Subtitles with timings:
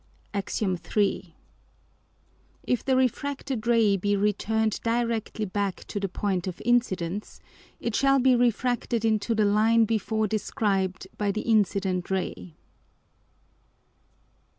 [0.33, 0.63] _AX.
[0.63, 1.35] III.
[2.67, 7.39] _If the refracted Ray be returned directly back to the Point of Incidence,
[7.79, 12.55] it shall be refracted into the Line before described by the incident Ray.